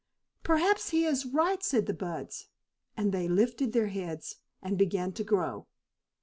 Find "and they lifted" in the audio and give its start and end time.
2.97-3.67